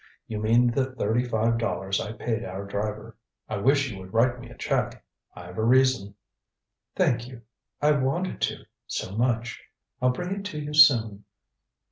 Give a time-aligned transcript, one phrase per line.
[0.25, 3.15] You mean the thirty five dollars I paid our driver.
[3.47, 5.05] I wish you would write me a check.
[5.35, 6.15] I've a reason."
[6.95, 7.43] "Thank you.
[7.83, 9.61] I wanted to so much.
[10.01, 11.25] I'll bring it to you soon."